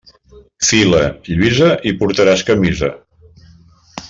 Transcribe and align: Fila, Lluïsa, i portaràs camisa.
Fila, 0.69 1.01
Lluïsa, 1.33 1.69
i 1.91 1.93
portaràs 2.01 2.45
camisa. 2.49 2.91